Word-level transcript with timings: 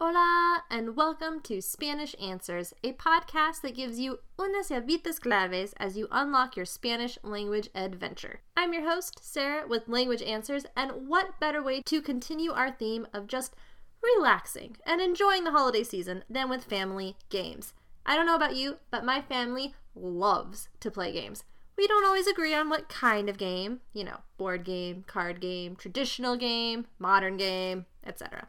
Hola, 0.00 0.62
and 0.70 0.94
welcome 0.94 1.40
to 1.40 1.60
Spanish 1.60 2.14
Answers, 2.22 2.72
a 2.84 2.92
podcast 2.92 3.62
that 3.62 3.74
gives 3.74 3.98
you 3.98 4.20
unas 4.38 4.70
llavitas 4.70 5.20
claves 5.20 5.74
as 5.76 5.96
you 5.96 6.06
unlock 6.12 6.54
your 6.54 6.66
Spanish 6.66 7.18
language 7.24 7.68
adventure. 7.74 8.38
I'm 8.56 8.72
your 8.72 8.88
host, 8.88 9.18
Sarah, 9.20 9.66
with 9.66 9.88
Language 9.88 10.22
Answers, 10.22 10.66
and 10.76 11.08
what 11.08 11.40
better 11.40 11.60
way 11.60 11.82
to 11.82 12.00
continue 12.00 12.52
our 12.52 12.70
theme 12.70 13.08
of 13.12 13.26
just 13.26 13.56
relaxing 14.00 14.76
and 14.86 15.00
enjoying 15.00 15.42
the 15.42 15.50
holiday 15.50 15.82
season 15.82 16.22
than 16.30 16.48
with 16.48 16.62
family 16.62 17.16
games? 17.28 17.74
I 18.06 18.14
don't 18.14 18.26
know 18.26 18.36
about 18.36 18.54
you, 18.54 18.76
but 18.92 19.04
my 19.04 19.20
family 19.20 19.74
loves 19.96 20.68
to 20.78 20.92
play 20.92 21.10
games. 21.10 21.42
We 21.76 21.88
don't 21.88 22.06
always 22.06 22.28
agree 22.28 22.54
on 22.54 22.68
what 22.68 22.88
kind 22.88 23.28
of 23.28 23.36
game, 23.36 23.80
you 23.92 24.04
know, 24.04 24.18
board 24.36 24.62
game, 24.62 25.02
card 25.08 25.40
game, 25.40 25.74
traditional 25.74 26.36
game, 26.36 26.86
modern 27.00 27.36
game, 27.36 27.86
etc. 28.06 28.46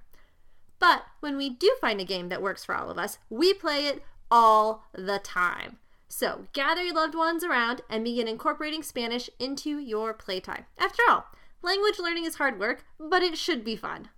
But 0.79 1.03
when 1.19 1.37
we 1.37 1.49
do 1.49 1.75
find 1.81 1.99
a 1.99 2.05
game 2.05 2.29
that 2.29 2.41
works 2.41 2.65
for 2.65 2.75
all 2.75 2.89
of 2.89 2.97
us, 2.97 3.17
we 3.29 3.53
play 3.53 3.85
it 3.85 4.03
all 4.31 4.85
the 4.93 5.19
time. 5.19 5.77
So 6.07 6.47
gather 6.53 6.83
your 6.83 6.95
loved 6.95 7.15
ones 7.15 7.43
around 7.43 7.81
and 7.89 8.03
begin 8.03 8.27
incorporating 8.27 8.81
Spanish 8.81 9.29
into 9.37 9.77
your 9.77 10.13
playtime. 10.13 10.65
After 10.77 11.03
all, 11.09 11.25
language 11.61 11.99
learning 11.99 12.25
is 12.25 12.35
hard 12.35 12.59
work, 12.59 12.83
but 12.99 13.21
it 13.21 13.37
should 13.37 13.63
be 13.63 13.75
fun. 13.75 14.09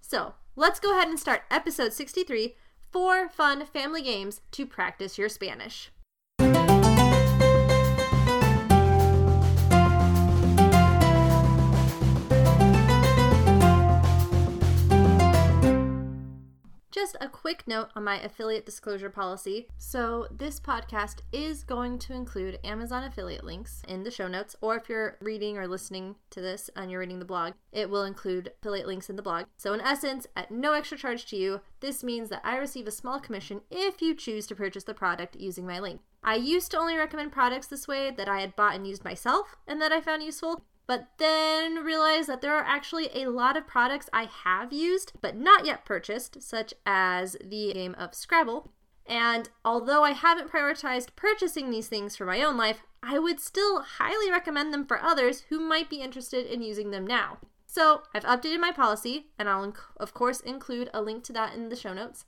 So 0.00 0.34
let's 0.54 0.78
go 0.78 0.92
ahead 0.96 1.08
and 1.08 1.18
start 1.18 1.42
episode 1.50 1.92
63 1.92 2.54
Four 2.92 3.28
Fun 3.28 3.64
Family 3.66 4.02
Games 4.02 4.40
to 4.52 4.66
Practice 4.66 5.16
Your 5.16 5.28
Spanish. 5.28 5.90
Just 17.00 17.16
a 17.18 17.28
quick 17.28 17.66
note 17.66 17.88
on 17.96 18.04
my 18.04 18.20
affiliate 18.20 18.66
disclosure 18.66 19.08
policy. 19.08 19.68
So, 19.78 20.26
this 20.30 20.60
podcast 20.60 21.20
is 21.32 21.64
going 21.64 21.98
to 22.00 22.12
include 22.12 22.58
Amazon 22.62 23.04
affiliate 23.04 23.42
links 23.42 23.82
in 23.88 24.02
the 24.02 24.10
show 24.10 24.28
notes, 24.28 24.54
or 24.60 24.76
if 24.76 24.86
you're 24.86 25.16
reading 25.22 25.56
or 25.56 25.66
listening 25.66 26.16
to 26.28 26.42
this 26.42 26.68
and 26.76 26.90
you're 26.90 27.00
reading 27.00 27.18
the 27.18 27.24
blog, 27.24 27.54
it 27.72 27.88
will 27.88 28.04
include 28.04 28.52
affiliate 28.60 28.86
links 28.86 29.08
in 29.08 29.16
the 29.16 29.22
blog. 29.22 29.46
So, 29.56 29.72
in 29.72 29.80
essence, 29.80 30.26
at 30.36 30.50
no 30.50 30.74
extra 30.74 30.98
charge 30.98 31.24
to 31.30 31.36
you, 31.36 31.62
this 31.80 32.04
means 32.04 32.28
that 32.28 32.42
I 32.44 32.58
receive 32.58 32.86
a 32.86 32.90
small 32.90 33.18
commission 33.18 33.62
if 33.70 34.02
you 34.02 34.14
choose 34.14 34.46
to 34.48 34.54
purchase 34.54 34.84
the 34.84 34.92
product 34.92 35.36
using 35.36 35.66
my 35.66 35.80
link. 35.80 36.02
I 36.22 36.34
used 36.34 36.70
to 36.72 36.78
only 36.78 36.96
recommend 36.96 37.32
products 37.32 37.66
this 37.66 37.88
way 37.88 38.10
that 38.10 38.28
I 38.28 38.40
had 38.40 38.54
bought 38.54 38.74
and 38.74 38.86
used 38.86 39.04
myself 39.04 39.56
and 39.66 39.80
that 39.80 39.90
I 39.90 40.02
found 40.02 40.22
useful, 40.22 40.64
but 40.90 41.06
then 41.18 41.84
realized 41.84 42.28
that 42.28 42.40
there 42.40 42.56
are 42.56 42.64
actually 42.64 43.10
a 43.14 43.30
lot 43.30 43.56
of 43.56 43.64
products 43.64 44.10
I 44.12 44.24
have 44.24 44.72
used 44.72 45.12
but 45.20 45.36
not 45.36 45.64
yet 45.64 45.84
purchased, 45.84 46.42
such 46.42 46.74
as 46.84 47.36
the 47.40 47.72
game 47.72 47.94
of 47.96 48.12
Scrabble. 48.12 48.72
And 49.06 49.50
although 49.64 50.02
I 50.02 50.14
haven't 50.14 50.50
prioritized 50.50 51.14
purchasing 51.14 51.70
these 51.70 51.86
things 51.86 52.16
for 52.16 52.24
my 52.26 52.42
own 52.42 52.56
life, 52.56 52.82
I 53.04 53.20
would 53.20 53.38
still 53.38 53.82
highly 53.82 54.32
recommend 54.32 54.74
them 54.74 54.84
for 54.84 55.00
others 55.00 55.44
who 55.48 55.60
might 55.60 55.88
be 55.88 56.02
interested 56.02 56.44
in 56.44 56.60
using 56.60 56.90
them 56.90 57.06
now. 57.06 57.38
So 57.68 58.02
I've 58.12 58.24
updated 58.24 58.58
my 58.58 58.72
policy, 58.72 59.26
and 59.38 59.48
I'll, 59.48 59.64
inc- 59.64 59.78
of 59.96 60.12
course, 60.12 60.40
include 60.40 60.90
a 60.92 61.02
link 61.02 61.22
to 61.22 61.32
that 61.34 61.54
in 61.54 61.68
the 61.68 61.76
show 61.76 61.94
notes. 61.94 62.24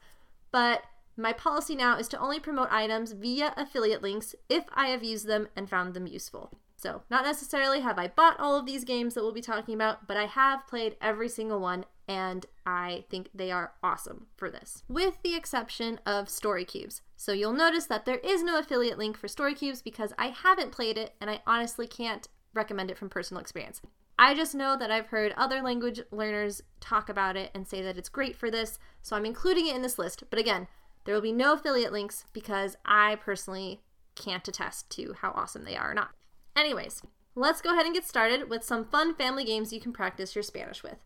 But 0.52 0.84
my 1.16 1.32
policy 1.32 1.74
now 1.74 1.98
is 1.98 2.06
to 2.10 2.20
only 2.20 2.38
promote 2.38 2.70
items 2.70 3.10
via 3.10 3.54
affiliate 3.56 4.02
links 4.02 4.36
if 4.48 4.66
I 4.72 4.86
have 4.90 5.02
used 5.02 5.26
them 5.26 5.48
and 5.56 5.68
found 5.68 5.94
them 5.94 6.06
useful. 6.06 6.52
So, 6.82 7.02
not 7.08 7.24
necessarily 7.24 7.78
have 7.82 7.96
I 7.96 8.08
bought 8.08 8.40
all 8.40 8.56
of 8.56 8.66
these 8.66 8.82
games 8.82 9.14
that 9.14 9.22
we'll 9.22 9.32
be 9.32 9.40
talking 9.40 9.72
about, 9.72 10.08
but 10.08 10.16
I 10.16 10.26
have 10.26 10.66
played 10.66 10.96
every 11.00 11.28
single 11.28 11.60
one 11.60 11.84
and 12.08 12.44
I 12.66 13.04
think 13.08 13.28
they 13.32 13.52
are 13.52 13.74
awesome 13.84 14.26
for 14.36 14.50
this, 14.50 14.82
with 14.88 15.14
the 15.22 15.36
exception 15.36 16.00
of 16.04 16.28
Story 16.28 16.64
Cubes. 16.64 17.00
So, 17.16 17.30
you'll 17.30 17.52
notice 17.52 17.86
that 17.86 18.04
there 18.04 18.18
is 18.18 18.42
no 18.42 18.58
affiliate 18.58 18.98
link 18.98 19.16
for 19.16 19.28
Story 19.28 19.54
Cubes 19.54 19.80
because 19.80 20.12
I 20.18 20.30
haven't 20.30 20.72
played 20.72 20.98
it 20.98 21.14
and 21.20 21.30
I 21.30 21.40
honestly 21.46 21.86
can't 21.86 22.26
recommend 22.52 22.90
it 22.90 22.98
from 22.98 23.08
personal 23.08 23.40
experience. 23.40 23.80
I 24.18 24.34
just 24.34 24.52
know 24.52 24.76
that 24.76 24.90
I've 24.90 25.06
heard 25.06 25.34
other 25.36 25.62
language 25.62 26.00
learners 26.10 26.62
talk 26.80 27.08
about 27.08 27.36
it 27.36 27.52
and 27.54 27.68
say 27.68 27.80
that 27.82 27.96
it's 27.96 28.08
great 28.08 28.34
for 28.34 28.50
this, 28.50 28.80
so 29.02 29.14
I'm 29.14 29.24
including 29.24 29.68
it 29.68 29.76
in 29.76 29.82
this 29.82 30.00
list. 30.00 30.24
But 30.30 30.40
again, 30.40 30.66
there 31.04 31.14
will 31.14 31.22
be 31.22 31.30
no 31.30 31.52
affiliate 31.52 31.92
links 31.92 32.24
because 32.32 32.76
I 32.84 33.14
personally 33.14 33.82
can't 34.16 34.48
attest 34.48 34.90
to 34.96 35.14
how 35.20 35.30
awesome 35.30 35.62
they 35.62 35.76
are 35.76 35.92
or 35.92 35.94
not. 35.94 36.10
Anyways, 36.54 37.02
let's 37.34 37.60
go 37.60 37.72
ahead 37.72 37.86
and 37.86 37.94
get 37.94 38.06
started 38.06 38.50
with 38.50 38.62
some 38.62 38.84
fun 38.84 39.14
family 39.14 39.44
games 39.44 39.72
you 39.72 39.80
can 39.80 39.92
practice 39.92 40.34
your 40.34 40.42
Spanish 40.42 40.82
with. 40.82 40.98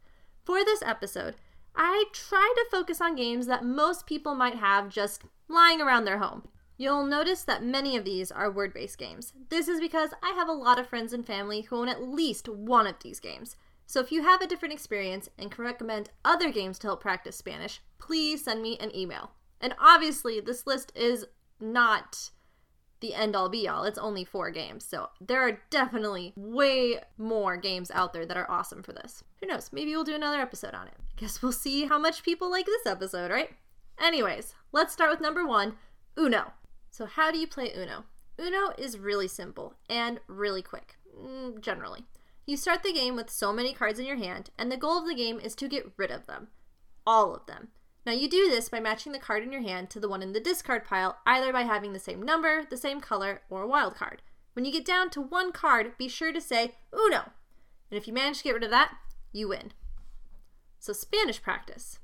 For 0.44 0.64
this 0.64 0.82
episode, 0.82 1.36
I 1.74 2.04
try 2.12 2.52
to 2.56 2.70
focus 2.70 3.00
on 3.00 3.16
games 3.16 3.46
that 3.46 3.64
most 3.64 4.06
people 4.06 4.34
might 4.34 4.56
have 4.56 4.88
just 4.88 5.22
lying 5.48 5.80
around 5.80 6.04
their 6.04 6.18
home. 6.18 6.48
You'll 6.78 7.06
notice 7.06 7.42
that 7.44 7.64
many 7.64 7.96
of 7.96 8.04
these 8.04 8.30
are 8.30 8.50
word 8.50 8.74
based 8.74 8.98
games. 8.98 9.32
This 9.48 9.66
is 9.68 9.80
because 9.80 10.10
I 10.22 10.32
have 10.36 10.48
a 10.48 10.52
lot 10.52 10.78
of 10.78 10.88
friends 10.88 11.12
and 11.12 11.26
family 11.26 11.62
who 11.62 11.76
own 11.76 11.88
at 11.88 12.02
least 12.02 12.48
one 12.48 12.86
of 12.86 12.96
these 13.02 13.20
games. 13.20 13.56
So 13.86 14.00
if 14.00 14.10
you 14.10 14.22
have 14.22 14.42
a 14.42 14.46
different 14.46 14.74
experience 14.74 15.28
and 15.38 15.50
can 15.50 15.64
recommend 15.64 16.10
other 16.24 16.50
games 16.50 16.78
to 16.80 16.88
help 16.88 17.00
practice 17.00 17.36
Spanish, 17.36 17.80
please 17.98 18.44
send 18.44 18.62
me 18.62 18.76
an 18.78 18.94
email. 18.94 19.30
And 19.60 19.74
obviously, 19.78 20.40
this 20.40 20.66
list 20.66 20.92
is 20.94 21.24
not 21.60 22.30
the 23.00 23.14
end 23.14 23.36
all 23.36 23.48
be 23.48 23.68
all. 23.68 23.84
It's 23.84 23.98
only 23.98 24.24
four 24.24 24.50
games. 24.50 24.84
So 24.84 25.10
there 25.20 25.46
are 25.46 25.60
definitely 25.70 26.32
way 26.36 27.00
more 27.18 27.56
games 27.56 27.90
out 27.90 28.12
there 28.12 28.26
that 28.26 28.36
are 28.36 28.50
awesome 28.50 28.82
for 28.82 28.92
this. 28.92 29.22
Who 29.40 29.46
knows? 29.46 29.70
Maybe 29.72 29.90
we'll 29.92 30.04
do 30.04 30.14
another 30.14 30.40
episode 30.40 30.74
on 30.74 30.86
it. 30.86 30.94
I 30.98 31.20
guess 31.20 31.42
we'll 31.42 31.52
see 31.52 31.86
how 31.86 31.98
much 31.98 32.22
people 32.22 32.50
like 32.50 32.66
this 32.66 32.86
episode, 32.86 33.30
right? 33.30 33.50
Anyways, 33.98 34.54
let's 34.72 34.92
start 34.92 35.10
with 35.10 35.20
number 35.20 35.46
one 35.46 35.76
Uno. 36.18 36.52
So, 36.90 37.06
how 37.06 37.30
do 37.30 37.38
you 37.38 37.46
play 37.46 37.72
Uno? 37.76 38.04
Uno 38.38 38.72
is 38.78 38.98
really 38.98 39.28
simple 39.28 39.74
and 39.88 40.20
really 40.26 40.62
quick, 40.62 40.96
mm, 41.18 41.60
generally. 41.60 42.04
You 42.46 42.56
start 42.56 42.82
the 42.82 42.92
game 42.92 43.16
with 43.16 43.30
so 43.30 43.52
many 43.52 43.72
cards 43.72 43.98
in 43.98 44.06
your 44.06 44.16
hand, 44.16 44.50
and 44.58 44.70
the 44.70 44.76
goal 44.76 44.98
of 44.98 45.08
the 45.08 45.14
game 45.14 45.40
is 45.40 45.54
to 45.56 45.68
get 45.68 45.92
rid 45.96 46.10
of 46.10 46.26
them. 46.26 46.48
All 47.06 47.34
of 47.34 47.46
them. 47.46 47.68
Now, 48.06 48.12
you 48.12 48.30
do 48.30 48.48
this 48.48 48.68
by 48.68 48.78
matching 48.78 49.10
the 49.10 49.18
card 49.18 49.42
in 49.42 49.50
your 49.50 49.62
hand 49.62 49.90
to 49.90 49.98
the 49.98 50.08
one 50.08 50.22
in 50.22 50.32
the 50.32 50.38
discard 50.38 50.84
pile, 50.84 51.18
either 51.26 51.52
by 51.52 51.62
having 51.62 51.92
the 51.92 51.98
same 51.98 52.22
number, 52.22 52.64
the 52.64 52.76
same 52.76 53.00
color, 53.00 53.42
or 53.50 53.62
a 53.62 53.66
wild 53.66 53.96
card. 53.96 54.22
When 54.52 54.64
you 54.64 54.70
get 54.70 54.84
down 54.84 55.10
to 55.10 55.20
one 55.20 55.50
card, 55.50 55.98
be 55.98 56.06
sure 56.06 56.32
to 56.32 56.40
say 56.40 56.76
Uno. 56.94 57.32
And 57.90 57.98
if 57.98 58.06
you 58.06 58.12
manage 58.12 58.38
to 58.38 58.44
get 58.44 58.54
rid 58.54 58.62
of 58.62 58.70
that, 58.70 58.94
you 59.32 59.48
win. 59.48 59.72
So, 60.78 60.92
Spanish 60.92 61.42
practice. 61.42 61.98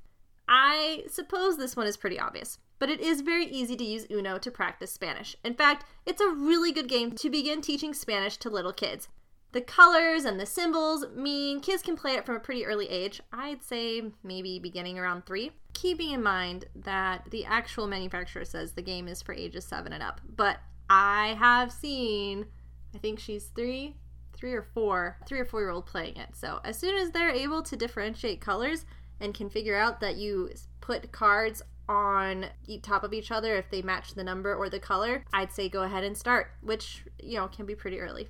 I 0.48 1.04
suppose 1.08 1.56
this 1.56 1.76
one 1.76 1.86
is 1.86 1.96
pretty 1.96 2.18
obvious, 2.18 2.58
but 2.80 2.90
it 2.90 3.00
is 3.00 3.20
very 3.20 3.46
easy 3.46 3.76
to 3.76 3.84
use 3.84 4.06
Uno 4.10 4.38
to 4.38 4.50
practice 4.50 4.92
Spanish. 4.92 5.36
In 5.44 5.54
fact, 5.54 5.86
it's 6.04 6.20
a 6.20 6.28
really 6.28 6.72
good 6.72 6.88
game 6.88 7.12
to 7.12 7.30
begin 7.30 7.60
teaching 7.60 7.94
Spanish 7.94 8.36
to 8.38 8.50
little 8.50 8.72
kids. 8.72 9.08
The 9.52 9.60
colors 9.60 10.24
and 10.24 10.40
the 10.40 10.46
symbols 10.46 11.04
mean 11.14 11.60
kids 11.60 11.82
can 11.82 11.94
play 11.94 12.14
it 12.14 12.24
from 12.24 12.36
a 12.36 12.40
pretty 12.40 12.64
early 12.64 12.88
age. 12.88 13.20
I'd 13.32 13.62
say 13.62 14.02
maybe 14.22 14.58
beginning 14.58 14.98
around 14.98 15.26
three. 15.26 15.52
Keeping 15.74 16.10
in 16.10 16.22
mind 16.22 16.64
that 16.74 17.26
the 17.30 17.44
actual 17.44 17.86
manufacturer 17.86 18.46
says 18.46 18.72
the 18.72 18.82
game 18.82 19.08
is 19.08 19.20
for 19.20 19.34
ages 19.34 19.66
seven 19.66 19.92
and 19.92 20.02
up. 20.02 20.22
But 20.36 20.58
I 20.88 21.36
have 21.38 21.70
seen, 21.70 22.46
I 22.94 22.98
think 22.98 23.18
she's 23.18 23.44
three, 23.54 23.96
three 24.32 24.54
or 24.54 24.62
four, 24.62 25.18
three 25.26 25.38
or 25.38 25.44
four 25.44 25.60
year 25.60 25.70
old 25.70 25.84
playing 25.84 26.16
it. 26.16 26.30
So 26.34 26.60
as 26.64 26.78
soon 26.78 26.96
as 26.96 27.10
they're 27.10 27.30
able 27.30 27.62
to 27.62 27.76
differentiate 27.76 28.40
colors 28.40 28.86
and 29.20 29.34
can 29.34 29.50
figure 29.50 29.76
out 29.76 30.00
that 30.00 30.16
you 30.16 30.48
put 30.80 31.12
cards 31.12 31.62
on 31.90 32.46
top 32.82 33.04
of 33.04 33.12
each 33.12 33.30
other 33.30 33.54
if 33.56 33.68
they 33.70 33.82
match 33.82 34.14
the 34.14 34.24
number 34.24 34.54
or 34.54 34.70
the 34.70 34.80
color, 34.80 35.26
I'd 35.34 35.52
say 35.52 35.68
go 35.68 35.82
ahead 35.82 36.04
and 36.04 36.16
start, 36.16 36.52
which, 36.62 37.04
you 37.22 37.36
know, 37.36 37.48
can 37.48 37.66
be 37.66 37.74
pretty 37.74 38.00
early. 38.00 38.28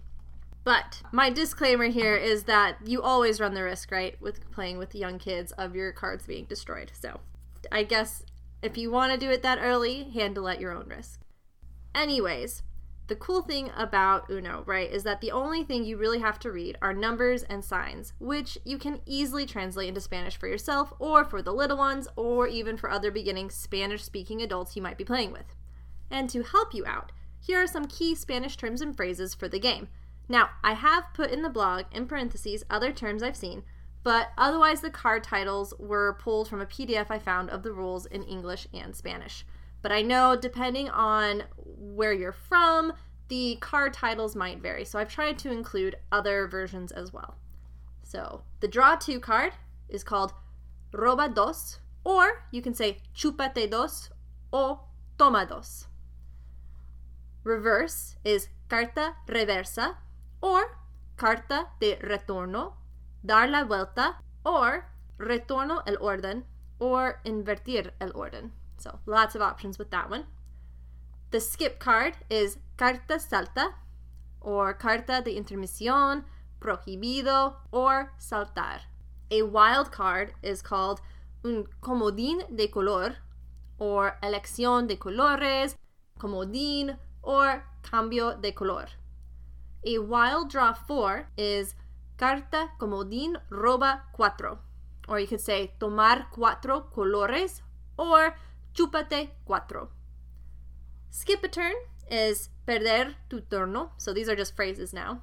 But 0.65 1.03
my 1.11 1.31
disclaimer 1.31 1.87
here 1.87 2.17
is 2.17 2.45
that 2.45 2.77
you 2.85 3.03
always 3.03 3.41
run 3.41 3.55
the 3.55 3.65
risk, 3.65 3.91
right, 3.91 4.21
with 4.21 4.51
playing 4.53 4.79
with 4.79 4.95
young 4.95 5.19
kids 5.19 5.53
of 5.53 5.75
your 5.75 5.93
cards 5.93 6.27
being 6.27 6.45
destroyed. 6.45 6.93
So 6.95 7.21
I 7.71 7.83
guess 7.83 8.25
if 8.63 8.79
you 8.79 8.91
want 8.91 9.13
to 9.13 9.19
do 9.19 9.31
it 9.31 9.43
that 9.43 9.59
early, 9.61 10.05
handle 10.05 10.49
at 10.49 10.61
your 10.61 10.73
own 10.73 10.89
risk. 10.89 11.21
Anyways, 11.95 12.63
the 13.09 13.17
cool 13.17 13.43
thing 13.43 13.71
about 13.77 14.31
Uno, 14.31 14.63
right, 14.65 14.91
is 14.91 15.03
that 15.03 15.21
the 15.21 15.33
only 15.33 15.65
thing 15.65 15.85
you 15.85 15.97
really 15.97 16.21
have 16.21 16.39
to 16.39 16.53
read 16.53 16.79
are 16.81 16.95
numbers 16.95 17.43
and 17.43 17.65
signs, 17.65 18.13
which 18.21 18.57
you 18.65 18.79
can 18.79 19.01
easily 19.05 19.45
translate 19.45 19.89
into 19.89 20.01
Spanish 20.01 20.37
for 20.37 20.47
yourself 20.47 20.93
or 21.01 21.25
for 21.25 21.43
the 21.43 21.53
little 21.53 21.77
ones 21.77 22.07
or 22.15 22.47
even 22.47 22.77
for 22.77 22.89
other 22.89 23.11
beginning 23.11 23.51
Spanish 23.51 24.05
speaking 24.05 24.41
adults 24.41 24.77
you 24.77 24.83
might 24.83 24.97
be 24.97 25.05
playing 25.05 25.33
with. 25.33 25.57
And 26.11 26.31
to 26.31 26.43
help 26.43 26.73
you 26.73 26.87
out, 26.87 27.11
here 27.41 27.61
are 27.61 27.67
some 27.67 27.87
key 27.87 28.15
Spanish 28.15 28.57
terms 28.57 28.81
and 28.81 28.97
phrases 28.97 29.35
for 29.35 29.49
the 29.49 29.59
game. 29.59 29.89
Now, 30.29 30.51
I 30.63 30.75
have 30.75 31.13
put 31.15 31.31
in 31.31 31.43
the 31.43 31.51
blog, 31.51 31.85
in 31.93 32.07
parentheses, 32.07 32.65
other 32.71 32.93
terms 32.93 33.23
I've 33.23 33.37
seen, 33.37 33.65
but 34.03 34.31
otherwise 34.37 34.81
the 34.81 34.91
card 34.91 35.25
titles 35.25 35.75
were 35.79 36.15
pulled 36.15 36.49
from 36.49 36.61
a 36.61 36.67
PDF 36.67 37.07
I 37.11 37.19
found 37.19 37.51
of 37.51 37.63
the 37.63 37.73
rules 37.73 38.07
in 38.07 38.23
English 38.23 38.67
and 38.73 38.95
Spanish. 38.97 39.45
But 39.81 39.93
I 39.93 40.03
know 40.03 40.37
depending 40.37 40.89
on 40.89 41.45
where 41.57 42.13
you're 42.13 42.33
from, 42.33 42.93
the 43.29 43.57
card 43.61 43.93
titles 43.93 44.37
might 44.37 44.61
vary, 44.61 44.85
so 44.85 44.99
I've 44.99 45.09
tried 45.09 45.39
to 45.39 45.51
include 45.51 45.97
other 46.11 46.47
versions 46.47 46.93
as 46.93 47.13
well. 47.13 47.37
So, 48.03 48.43
the 48.61 48.69
draw 48.69 48.97
two 48.97 49.21
card 49.21 49.55
is 49.89 50.05
called 50.05 50.33
Roba 50.93 51.29
dos, 51.29 51.79
Or 52.05 52.45
you 52.51 52.63
can 52.63 52.75
say 52.75 52.99
chúpate 53.15 53.71
dos 53.71 54.11
o 54.53 54.81
toma 55.19 55.47
dos. 55.47 55.87
Reverse 57.45 58.17
is 58.25 58.49
carta 58.69 59.15
reversa 59.29 59.97
or 60.43 60.77
carta 61.17 61.69
de 61.81 61.97
retorno, 62.03 62.75
dar 63.25 63.49
la 63.49 63.65
vuelta, 63.65 64.17
or 64.45 64.85
retorno 65.19 65.83
el 65.87 65.97
orden, 66.01 66.45
or 66.79 67.21
invertir 67.25 67.93
el 68.01 68.11
orden. 68.15 68.53
So 68.77 68.99
lots 69.07 69.35
of 69.35 69.41
options 69.41 69.79
with 69.79 69.91
that 69.91 70.11
one. 70.11 70.25
The 71.31 71.41
skip 71.41 71.79
card 71.79 72.15
is 72.29 72.59
carta 72.77 73.19
salta, 73.19 73.75
or 74.41 74.75
carta 74.75 75.23
de 75.25 75.41
intermisión, 75.41 76.25
prohibido, 76.61 77.55
or 77.71 78.13
saltar. 78.19 78.81
A 79.31 79.43
wild 79.43 79.93
card 79.93 80.35
is 80.43 80.61
called 80.61 81.01
un 81.45 81.67
comodín 81.81 82.55
de 82.55 82.69
color, 82.69 83.17
or 83.79 84.19
elección 84.23 84.89
de 84.89 84.97
colores, 84.97 85.77
comodín, 86.19 86.99
or 87.23 87.65
cambio 87.83 88.35
de 88.35 88.53
color. 88.53 88.89
A 89.85 89.99
wild 89.99 90.51
draw 90.51 90.73
4 90.73 91.29
is 91.37 91.75
carta 92.17 92.71
comodín 92.79 93.35
roba 93.51 94.03
cuatro, 94.17 94.59
or 95.09 95.19
you 95.19 95.27
could 95.27 95.41
say 95.41 95.73
tomar 95.81 96.27
cuatro 96.33 96.85
colores 96.93 97.63
or 97.99 98.37
chúpate 98.75 99.31
cuatro. 99.45 99.89
Skip 101.11 101.43
a 101.43 101.49
turn 101.49 101.75
is 102.09 102.49
perder 102.65 103.17
tu 103.29 103.41
turno, 103.41 103.91
so 103.97 104.13
these 104.13 104.29
are 104.29 104.37
just 104.37 104.55
phrases 104.55 104.93
now. 104.93 105.23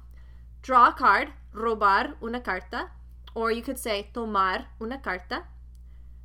Draw 0.60 0.88
a 0.88 0.92
card, 0.92 1.32
robar 1.54 2.16
una 2.22 2.40
carta, 2.40 2.90
or 3.34 3.50
you 3.50 3.62
could 3.62 3.78
say 3.78 4.10
tomar 4.12 4.66
una 4.78 4.98
carta. 4.98 5.44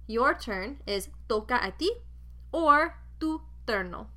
Your 0.07 0.33
turn 0.33 0.81
is 0.85 1.07
toca 1.29 1.59
a 1.63 1.71
ti 1.71 1.89
or 2.51 2.95
tu 3.17 3.41
turno. 3.65 4.07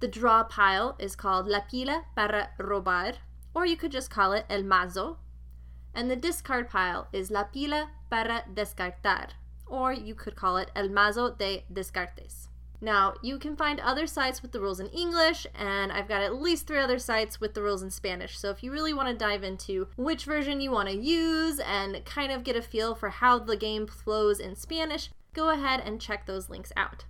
The 0.00 0.08
draw 0.08 0.44
pile 0.44 0.94
is 0.98 1.16
called 1.16 1.48
la 1.48 1.60
pila 1.60 2.04
para 2.14 2.50
robar, 2.58 3.14
or 3.54 3.64
you 3.64 3.76
could 3.76 3.92
just 3.92 4.10
call 4.10 4.32
it 4.32 4.44
el 4.50 4.62
mazo. 4.62 5.16
And 5.94 6.10
the 6.10 6.16
discard 6.16 6.68
pile 6.68 7.08
is 7.12 7.30
la 7.30 7.44
pila 7.44 7.90
para 8.10 8.44
descartar, 8.52 9.30
or 9.66 9.94
you 9.94 10.14
could 10.14 10.36
call 10.36 10.58
it 10.58 10.70
el 10.76 10.88
mazo 10.88 11.38
de 11.38 11.64
descartes. 11.72 12.48
Now, 12.80 13.14
you 13.22 13.38
can 13.38 13.56
find 13.56 13.80
other 13.80 14.06
sites 14.06 14.42
with 14.42 14.52
the 14.52 14.60
rules 14.60 14.80
in 14.80 14.88
English, 14.88 15.46
and 15.54 15.90
I've 15.90 16.08
got 16.08 16.20
at 16.20 16.42
least 16.42 16.66
three 16.66 16.78
other 16.78 16.98
sites 16.98 17.40
with 17.40 17.54
the 17.54 17.62
rules 17.62 17.82
in 17.82 17.90
Spanish. 17.90 18.38
So 18.38 18.50
if 18.50 18.62
you 18.62 18.70
really 18.70 18.92
want 18.92 19.08
to 19.08 19.14
dive 19.14 19.42
into 19.42 19.88
which 19.96 20.26
version 20.26 20.60
you 20.60 20.70
want 20.70 20.90
to 20.90 20.94
use 20.94 21.58
and 21.58 22.04
kind 22.04 22.30
of 22.30 22.44
get 22.44 22.54
a 22.54 22.60
feel 22.60 22.94
for 22.94 23.08
how 23.08 23.38
the 23.38 23.56
game 23.56 23.86
flows 23.86 24.40
in 24.40 24.56
Spanish, 24.56 25.08
go 25.32 25.48
ahead 25.48 25.80
and 25.80 26.02
check 26.02 26.26
those 26.26 26.50
links 26.50 26.72
out. 26.76 27.06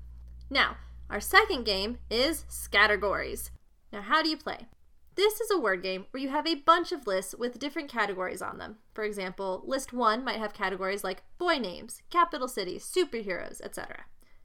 Now, 0.49 0.77
our 1.09 1.21
second 1.21 1.65
game 1.65 1.99
is 2.11 2.45
Scattergories. 2.49 3.51
Now, 3.93 4.03
how 4.03 4.23
do 4.23 4.29
you 4.29 4.37
play? 4.37 4.67
This 5.15 5.41
is 5.41 5.51
a 5.51 5.59
word 5.59 5.83
game 5.83 6.07
where 6.11 6.23
you 6.23 6.29
have 6.29 6.47
a 6.47 6.57
bunch 6.57 6.93
of 6.93 7.07
lists 7.07 7.35
with 7.39 7.59
different 7.59 7.89
categories 7.89 8.43
on 8.43 8.59
them. 8.59 8.77
For 8.93 9.05
example, 9.05 9.63
list 9.65 9.93
1 9.93 10.25
might 10.25 10.39
have 10.39 10.53
categories 10.53 11.05
like 11.05 11.23
boy 11.39 11.59
names, 11.59 12.03
capital 12.11 12.49
cities, 12.49 12.85
superheroes, 12.85 13.61
etc. 13.63 14.05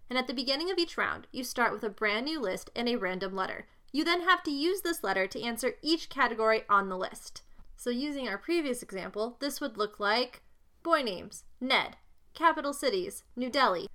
And 0.10 0.18
at 0.18 0.28
the 0.28 0.34
beginning 0.34 0.72
of 0.72 0.78
each 0.78 0.98
round, 0.98 1.28
you 1.32 1.44
start 1.44 1.74
with 1.74 1.84
a 1.84 1.90
brand 1.90 2.26
new 2.26 2.40
list 2.40 2.70
and 2.76 2.88
a 2.88 2.96
random 2.96 3.36
letter. 3.36 3.66
You 3.92 4.04
then 4.04 4.22
have 4.22 4.44
to 4.44 4.52
use 4.52 4.82
this 4.82 5.04
letter 5.04 5.28
to 5.28 5.42
answer 5.42 5.74
each 5.82 6.10
category 6.10 6.64
on 6.70 6.90
the 6.90 6.98
list. 6.98 7.42
So, 7.76 7.90
using 7.90 8.28
our 8.28 8.38
previous 8.38 8.84
example, 8.84 9.38
this 9.40 9.60
would 9.60 9.78
look 9.78 10.00
like 10.00 10.44
boy 10.84 11.02
names, 11.02 11.44
Ned, 11.60 11.98
capital 12.34 12.72
cities, 12.72 13.24
New 13.36 13.50
Delhi, 13.50 13.88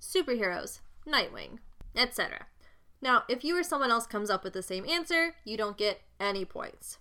superheroes, 0.00 0.80
Nightwing, 1.06 1.58
etc. 1.96 2.46
Now, 3.00 3.24
if 3.28 3.42
you 3.42 3.58
or 3.58 3.62
someone 3.62 3.90
else 3.90 4.06
comes 4.06 4.30
up 4.30 4.44
with 4.44 4.52
the 4.52 4.62
same 4.62 4.88
answer, 4.88 5.34
you 5.44 5.56
don't 5.56 5.76
get 5.76 6.02
any 6.20 6.44
points. 6.44 6.98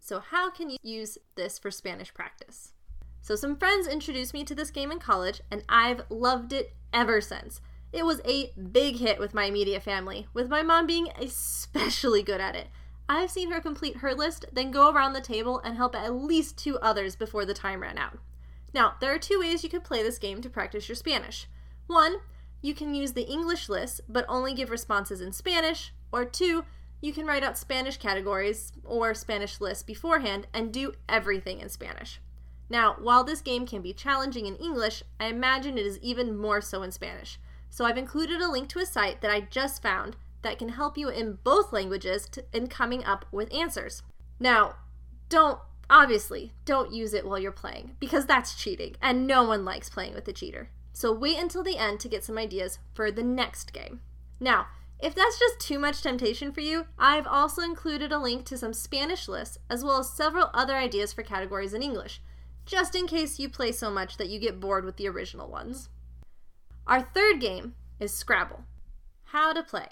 So, 0.00 0.20
how 0.20 0.50
can 0.50 0.70
you 0.70 0.78
use 0.82 1.18
this 1.36 1.58
for 1.58 1.70
Spanish 1.70 2.12
practice? 2.12 2.72
So, 3.20 3.36
some 3.36 3.56
friends 3.56 3.86
introduced 3.86 4.34
me 4.34 4.44
to 4.44 4.54
this 4.54 4.70
game 4.70 4.90
in 4.90 4.98
college, 4.98 5.42
and 5.50 5.62
I've 5.68 6.02
loved 6.10 6.52
it 6.52 6.74
ever 6.92 7.20
since. 7.20 7.60
It 7.92 8.06
was 8.06 8.22
a 8.24 8.52
big 8.72 8.96
hit 8.96 9.20
with 9.20 9.34
my 9.34 9.44
immediate 9.44 9.82
family, 9.82 10.26
with 10.32 10.48
my 10.48 10.62
mom 10.62 10.86
being 10.86 11.08
especially 11.20 12.22
good 12.22 12.40
at 12.40 12.56
it. 12.56 12.68
I've 13.08 13.30
seen 13.30 13.50
her 13.50 13.60
complete 13.60 13.98
her 13.98 14.14
list, 14.14 14.46
then 14.52 14.70
go 14.70 14.90
around 14.90 15.12
the 15.12 15.20
table 15.20 15.60
and 15.62 15.76
help 15.76 15.94
at 15.94 16.14
least 16.14 16.56
two 16.56 16.78
others 16.78 17.14
before 17.14 17.44
the 17.44 17.52
time 17.52 17.82
ran 17.82 17.98
out. 17.98 18.18
Now, 18.72 18.94
there 19.00 19.12
are 19.12 19.18
two 19.18 19.40
ways 19.40 19.62
you 19.62 19.68
could 19.68 19.84
play 19.84 20.02
this 20.02 20.18
game 20.18 20.40
to 20.40 20.48
practice 20.48 20.88
your 20.88 20.96
Spanish. 20.96 21.46
One 21.86 22.16
you 22.62 22.74
can 22.74 22.94
use 22.94 23.12
the 23.12 23.28
English 23.28 23.68
list 23.68 24.00
but 24.08 24.24
only 24.28 24.54
give 24.54 24.70
responses 24.70 25.20
in 25.20 25.32
Spanish, 25.32 25.92
or 26.12 26.24
two, 26.24 26.64
you 27.00 27.12
can 27.12 27.26
write 27.26 27.42
out 27.42 27.58
Spanish 27.58 27.96
categories 27.96 28.72
or 28.84 29.12
Spanish 29.12 29.60
lists 29.60 29.82
beforehand 29.82 30.46
and 30.54 30.72
do 30.72 30.94
everything 31.08 31.60
in 31.60 31.68
Spanish. 31.68 32.20
Now, 32.70 32.96
while 33.00 33.24
this 33.24 33.42
game 33.42 33.66
can 33.66 33.82
be 33.82 33.92
challenging 33.92 34.46
in 34.46 34.56
English, 34.56 35.02
I 35.18 35.26
imagine 35.26 35.76
it 35.76 35.84
is 35.84 35.98
even 35.98 36.36
more 36.36 36.60
so 36.60 36.82
in 36.82 36.92
Spanish. 36.92 37.38
So 37.68 37.84
I've 37.84 37.98
included 37.98 38.40
a 38.40 38.48
link 38.48 38.68
to 38.70 38.78
a 38.78 38.86
site 38.86 39.20
that 39.20 39.30
I 39.30 39.40
just 39.40 39.82
found 39.82 40.16
that 40.42 40.58
can 40.58 40.70
help 40.70 40.96
you 40.96 41.08
in 41.08 41.38
both 41.42 41.72
languages 41.72 42.28
to, 42.30 42.44
in 42.52 42.68
coming 42.68 43.04
up 43.04 43.26
with 43.32 43.52
answers. 43.52 44.02
Now, 44.38 44.76
don't 45.28 45.58
obviously 45.90 46.52
don't 46.64 46.92
use 46.92 47.12
it 47.12 47.26
while 47.26 47.38
you're 47.38 47.52
playing 47.52 47.96
because 48.00 48.26
that's 48.26 48.54
cheating 48.54 48.94
and 49.02 49.26
no 49.26 49.42
one 49.42 49.64
likes 49.64 49.90
playing 49.90 50.14
with 50.14 50.26
a 50.28 50.32
cheater. 50.32 50.68
So 50.92 51.12
wait 51.12 51.38
until 51.38 51.62
the 51.62 51.78
end 51.78 52.00
to 52.00 52.08
get 52.08 52.24
some 52.24 52.38
ideas 52.38 52.78
for 52.94 53.10
the 53.10 53.22
next 53.22 53.72
game. 53.72 54.00
Now, 54.38 54.66
if 55.00 55.14
that's 55.14 55.38
just 55.38 55.58
too 55.58 55.78
much 55.78 56.00
temptation 56.00 56.52
for 56.52 56.60
you, 56.60 56.86
I've 56.98 57.26
also 57.26 57.62
included 57.62 58.12
a 58.12 58.18
link 58.18 58.44
to 58.46 58.58
some 58.58 58.72
Spanish 58.72 59.26
lists 59.26 59.58
as 59.68 59.82
well 59.82 59.98
as 59.98 60.10
several 60.10 60.50
other 60.54 60.76
ideas 60.76 61.12
for 61.12 61.22
categories 61.24 61.74
in 61.74 61.82
English, 61.82 62.20
just 62.66 62.94
in 62.94 63.08
case 63.08 63.40
you 63.40 63.48
play 63.48 63.72
so 63.72 63.90
much 63.90 64.16
that 64.16 64.28
you 64.28 64.38
get 64.38 64.60
bored 64.60 64.84
with 64.84 64.96
the 64.96 65.08
original 65.08 65.48
ones. 65.48 65.88
Our 66.86 67.00
third 67.00 67.40
game 67.40 67.74
is 67.98 68.14
Scrabble. 68.14 68.64
How 69.24 69.52
to 69.52 69.62
play. 69.62 69.88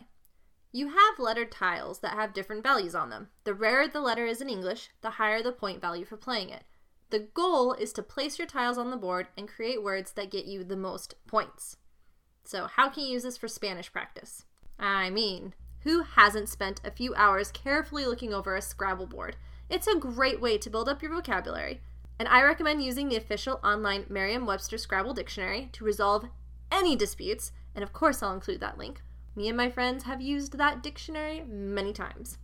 You 0.70 0.90
have 0.90 1.18
lettered 1.18 1.50
tiles 1.50 1.98
that 2.00 2.14
have 2.14 2.32
different 2.32 2.62
values 2.62 2.94
on 2.94 3.10
them. 3.10 3.30
The 3.42 3.54
rarer 3.54 3.88
the 3.88 4.00
letter 4.00 4.26
is 4.26 4.40
in 4.40 4.48
English, 4.48 4.90
the 5.00 5.10
higher 5.10 5.42
the 5.42 5.50
point 5.50 5.80
value 5.80 6.04
for 6.04 6.16
playing 6.16 6.50
it. 6.50 6.62
The 7.10 7.28
goal 7.34 7.72
is 7.72 7.92
to 7.94 8.02
place 8.02 8.38
your 8.38 8.46
tiles 8.46 8.78
on 8.78 8.90
the 8.90 8.96
board 8.96 9.26
and 9.36 9.48
create 9.48 9.82
words 9.82 10.12
that 10.12 10.30
get 10.30 10.44
you 10.44 10.62
the 10.62 10.76
most 10.76 11.14
points. 11.26 11.76
So, 12.44 12.66
how 12.66 12.88
can 12.88 13.02
you 13.02 13.10
use 13.10 13.24
this 13.24 13.36
for 13.36 13.48
Spanish 13.48 13.92
practice? 13.92 14.44
I 14.78 15.10
mean, 15.10 15.54
who 15.80 16.02
hasn't 16.02 16.48
spent 16.48 16.80
a 16.84 16.90
few 16.90 17.12
hours 17.16 17.50
carefully 17.50 18.06
looking 18.06 18.32
over 18.32 18.54
a 18.54 18.62
Scrabble 18.62 19.06
board? 19.06 19.36
It's 19.68 19.88
a 19.88 19.98
great 19.98 20.40
way 20.40 20.56
to 20.58 20.70
build 20.70 20.88
up 20.88 21.02
your 21.02 21.12
vocabulary, 21.12 21.80
and 22.20 22.28
I 22.28 22.42
recommend 22.42 22.84
using 22.84 23.08
the 23.08 23.16
official 23.16 23.58
online 23.64 24.06
Merriam 24.08 24.46
Webster 24.46 24.78
Scrabble 24.78 25.14
Dictionary 25.14 25.68
to 25.72 25.84
resolve 25.84 26.28
any 26.70 26.94
disputes, 26.94 27.50
and 27.74 27.82
of 27.82 27.92
course, 27.92 28.22
I'll 28.22 28.34
include 28.34 28.60
that 28.60 28.78
link. 28.78 29.02
Me 29.34 29.48
and 29.48 29.56
my 29.56 29.68
friends 29.68 30.04
have 30.04 30.20
used 30.20 30.58
that 30.58 30.82
dictionary 30.82 31.40
many 31.40 31.92
times. 31.92 32.38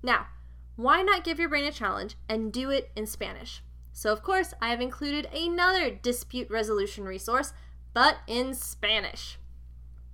Now, 0.00 0.28
why 0.76 1.02
not 1.02 1.24
give 1.24 1.40
your 1.40 1.48
brain 1.48 1.64
a 1.64 1.72
challenge 1.72 2.16
and 2.28 2.52
do 2.52 2.70
it 2.70 2.90
in 2.94 3.06
Spanish? 3.06 3.62
So, 3.92 4.12
of 4.12 4.22
course, 4.22 4.54
I 4.60 4.70
have 4.70 4.80
included 4.80 5.28
another 5.34 5.90
dispute 5.90 6.50
resolution 6.50 7.04
resource, 7.04 7.52
but 7.94 8.18
in 8.26 8.54
Spanish. 8.54 9.38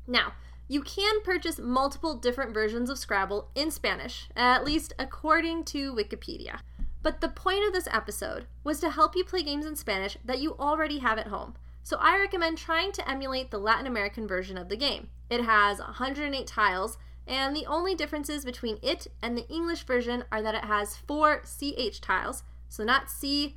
Now, 0.07 0.33
you 0.67 0.83
can 0.83 1.23
purchase 1.23 1.59
multiple 1.59 2.15
different 2.15 2.53
versions 2.53 2.91
of 2.91 2.99
Scrabble 2.99 3.51
in 3.55 3.71
Spanish, 3.71 4.29
at 4.37 4.65
least 4.65 4.93
according 4.99 5.65
to 5.65 5.95
Wikipedia. 5.95 6.61
But 7.03 7.21
the 7.21 7.29
point 7.29 7.67
of 7.67 7.73
this 7.73 7.89
episode 7.91 8.47
was 8.65 8.81
to 8.81 8.91
help 8.91 9.17
you 9.17 9.25
play 9.25 9.43
games 9.43 9.65
in 9.65 9.77
Spanish 9.77 10.19
that 10.25 10.41
you 10.41 10.57
already 10.59 10.99
have 10.99 11.17
at 11.17 11.29
home. 11.29 11.55
So 11.83 11.97
I 12.01 12.19
recommend 12.19 12.59
trying 12.59 12.93
to 12.93 13.09
emulate 13.09 13.51
the 13.51 13.59
Latin 13.59 13.87
American 13.87 14.29
version 14.29 14.59
of 14.59 14.69
the 14.69 14.77
game. 14.77 15.09
It 15.31 15.45
has 15.45 15.79
108 15.79 16.47
tiles, 16.47 16.99
and 17.27 17.57
the 17.57 17.65
only 17.65 17.95
differences 17.95 18.45
between 18.45 18.79
it 18.83 19.07
and 19.23 19.39
the 19.39 19.49
English 19.49 19.85
version 19.85 20.25
are 20.31 20.43
that 20.43 20.55
it 20.55 20.65
has 20.65 20.97
four 20.97 21.43
CH 21.45 22.01
tiles, 22.03 22.43
so 22.69 22.85
not 22.85 23.09
C 23.09 23.57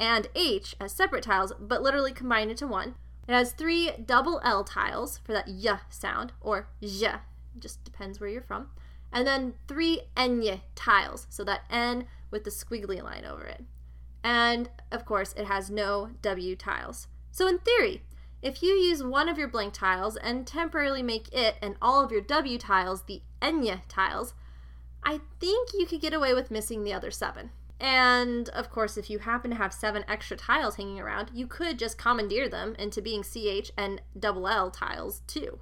and 0.00 0.28
H 0.34 0.74
as 0.80 0.92
separate 0.92 1.22
tiles, 1.22 1.52
but 1.60 1.82
literally 1.82 2.12
combined 2.12 2.50
into 2.50 2.66
one. 2.66 2.94
It 3.28 3.32
has 3.32 3.52
three 3.52 3.92
double 4.04 4.40
L 4.42 4.64
tiles 4.64 5.18
for 5.18 5.32
that 5.32 5.46
y 5.46 5.78
sound, 5.90 6.32
or 6.40 6.68
j, 6.82 7.12
just 7.58 7.84
depends 7.84 8.18
where 8.18 8.30
you're 8.30 8.42
from. 8.42 8.70
And 9.12 9.26
then 9.26 9.54
three 9.68 10.00
ny 10.16 10.62
tiles, 10.74 11.26
so 11.28 11.44
that 11.44 11.62
N 11.70 12.06
with 12.30 12.44
the 12.44 12.50
squiggly 12.50 13.02
line 13.02 13.24
over 13.24 13.44
it. 13.44 13.64
And 14.24 14.70
of 14.90 15.04
course, 15.04 15.34
it 15.36 15.46
has 15.46 15.70
no 15.70 16.10
W 16.22 16.56
tiles. 16.56 17.06
So, 17.30 17.46
in 17.46 17.58
theory, 17.58 18.02
if 18.42 18.62
you 18.62 18.70
use 18.70 19.02
one 19.02 19.28
of 19.28 19.38
your 19.38 19.48
blank 19.48 19.74
tiles 19.74 20.16
and 20.16 20.46
temporarily 20.46 21.02
make 21.02 21.32
it 21.32 21.56
and 21.60 21.76
all 21.82 22.02
of 22.02 22.10
your 22.10 22.22
W 22.22 22.58
tiles 22.58 23.02
the 23.02 23.22
Enya 23.42 23.82
tiles, 23.88 24.34
I 25.04 25.20
think 25.38 25.70
you 25.74 25.86
could 25.86 26.00
get 26.00 26.14
away 26.14 26.34
with 26.34 26.50
missing 26.50 26.84
the 26.84 26.92
other 26.92 27.10
seven. 27.10 27.50
And 27.80 28.50
of 28.50 28.70
course, 28.70 28.98
if 28.98 29.08
you 29.08 29.20
happen 29.20 29.50
to 29.50 29.56
have 29.56 29.72
seven 29.72 30.04
extra 30.06 30.36
tiles 30.36 30.76
hanging 30.76 31.00
around, 31.00 31.30
you 31.32 31.46
could 31.46 31.78
just 31.78 31.96
commandeer 31.96 32.48
them 32.48 32.76
into 32.78 33.00
being 33.00 33.22
CH 33.22 33.72
and 33.76 34.02
double 34.18 34.46
L 34.46 34.70
tiles 34.70 35.22
too. 35.26 35.60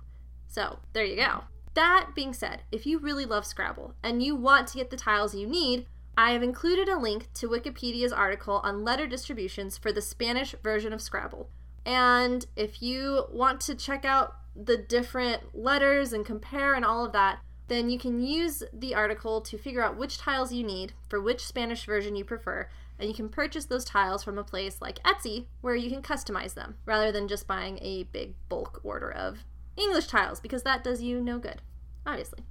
So 0.48 0.80
there 0.92 1.04
you 1.04 1.16
go. 1.16 1.44
That 1.74 2.10
being 2.16 2.32
said, 2.32 2.62
if 2.72 2.86
you 2.86 2.98
really 2.98 3.24
love 3.24 3.46
Scrabble 3.46 3.94
and 4.02 4.20
you 4.20 4.34
want 4.34 4.66
to 4.68 4.78
get 4.78 4.90
the 4.90 4.96
tiles 4.96 5.34
you 5.34 5.46
need, 5.46 5.86
I 6.16 6.32
have 6.32 6.42
included 6.42 6.88
a 6.88 6.98
link 6.98 7.32
to 7.34 7.48
Wikipedia's 7.48 8.12
article 8.12 8.60
on 8.64 8.82
letter 8.82 9.06
distributions 9.06 9.78
for 9.78 9.92
the 9.92 10.02
Spanish 10.02 10.56
version 10.64 10.92
of 10.92 11.00
Scrabble. 11.00 11.48
And 11.86 12.44
if 12.56 12.82
you 12.82 13.26
want 13.30 13.60
to 13.62 13.76
check 13.76 14.04
out 14.04 14.34
the 14.56 14.76
different 14.76 15.56
letters 15.56 16.12
and 16.12 16.26
compare 16.26 16.74
and 16.74 16.84
all 16.84 17.04
of 17.04 17.12
that, 17.12 17.38
then 17.68 17.90
you 17.90 17.98
can 17.98 18.20
use 18.20 18.62
the 18.72 18.94
article 18.94 19.40
to 19.42 19.58
figure 19.58 19.82
out 19.82 19.96
which 19.96 20.18
tiles 20.18 20.52
you 20.52 20.64
need 20.64 20.94
for 21.08 21.20
which 21.20 21.46
Spanish 21.46 21.84
version 21.84 22.16
you 22.16 22.24
prefer, 22.24 22.68
and 22.98 23.08
you 23.08 23.14
can 23.14 23.28
purchase 23.28 23.66
those 23.66 23.84
tiles 23.84 24.24
from 24.24 24.38
a 24.38 24.44
place 24.44 24.80
like 24.80 25.02
Etsy 25.04 25.46
where 25.60 25.76
you 25.76 25.90
can 25.90 26.02
customize 26.02 26.54
them 26.54 26.76
rather 26.84 27.12
than 27.12 27.28
just 27.28 27.46
buying 27.46 27.78
a 27.80 28.04
big 28.04 28.34
bulk 28.48 28.80
order 28.82 29.10
of 29.10 29.44
English 29.76 30.08
tiles 30.08 30.40
because 30.40 30.62
that 30.64 30.82
does 30.82 31.02
you 31.02 31.20
no 31.20 31.38
good, 31.38 31.62
obviously. 32.06 32.44